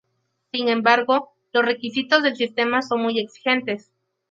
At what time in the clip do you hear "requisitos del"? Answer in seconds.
1.63-2.35